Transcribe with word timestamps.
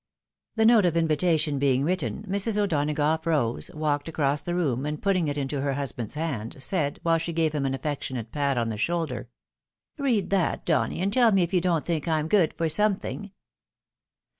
The 0.55 0.65
note 0.65 0.83
of 0.87 0.97
invitation 0.97 1.59
being 1.59 1.83
written, 1.83 2.23
Mrs. 2.27 2.57
O'Donagough 2.57 3.23
rose, 3.27 3.69
walked 3.71 4.09
across 4.09 4.41
the 4.41 4.55
room, 4.55 4.83
and 4.83 4.99
putting 4.99 5.27
it 5.27 5.37
into 5.37 5.61
her 5.61 5.73
husband's 5.73 6.15
hand, 6.15 6.55
said, 6.57 6.99
while 7.03 7.19
she 7.19 7.31
gave 7.31 7.51
Mm 7.51 7.67
an 7.67 7.73
affectionate 7.75 8.31
pat 8.31 8.57
on 8.57 8.69
the 8.69 8.77
shoulder," 8.77 9.29
Read 9.99 10.31
that, 10.31 10.65
Donny, 10.65 11.01
and 11.01 11.13
tell 11.13 11.31
me 11.31 11.43
if 11.43 11.53
you 11.53 11.61
don't 11.61 11.85
think 11.85 12.07
I'm 12.07 12.27
good 12.27 12.51
for 12.55 12.67
something 12.67 13.29